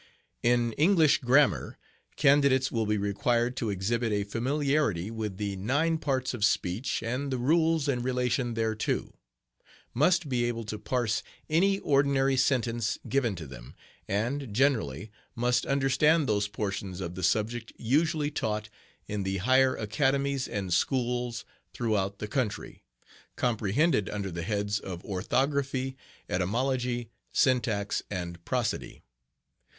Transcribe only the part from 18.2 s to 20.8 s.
taught in the higher academies and